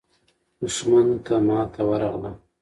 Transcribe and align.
دښمن 0.59 1.07
ته 1.25 1.33
ماته 1.47 1.81
ورغله. 1.89 2.31